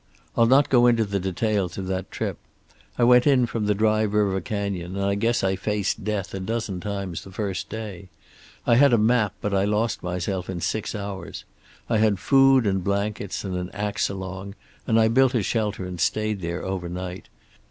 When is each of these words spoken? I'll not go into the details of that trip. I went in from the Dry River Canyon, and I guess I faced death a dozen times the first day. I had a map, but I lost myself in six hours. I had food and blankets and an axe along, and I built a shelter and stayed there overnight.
I'll 0.35 0.47
not 0.47 0.69
go 0.71 0.87
into 0.87 1.05
the 1.05 1.19
details 1.19 1.77
of 1.77 1.85
that 1.85 2.09
trip. 2.09 2.39
I 2.97 3.03
went 3.03 3.27
in 3.27 3.45
from 3.45 3.67
the 3.67 3.75
Dry 3.75 4.01
River 4.01 4.41
Canyon, 4.41 4.95
and 4.97 5.05
I 5.05 5.13
guess 5.13 5.43
I 5.43 5.55
faced 5.55 6.03
death 6.03 6.33
a 6.33 6.39
dozen 6.39 6.79
times 6.79 7.23
the 7.23 7.29
first 7.31 7.69
day. 7.69 8.09
I 8.65 8.77
had 8.77 8.93
a 8.93 8.97
map, 8.97 9.35
but 9.41 9.53
I 9.53 9.63
lost 9.65 10.01
myself 10.01 10.49
in 10.49 10.59
six 10.59 10.95
hours. 10.95 11.45
I 11.87 11.99
had 11.99 12.17
food 12.17 12.65
and 12.65 12.83
blankets 12.83 13.43
and 13.45 13.55
an 13.55 13.69
axe 13.75 14.09
along, 14.09 14.55
and 14.87 14.99
I 14.99 15.07
built 15.07 15.35
a 15.35 15.43
shelter 15.43 15.85
and 15.85 16.01
stayed 16.01 16.41
there 16.41 16.63
overnight. 16.65 17.29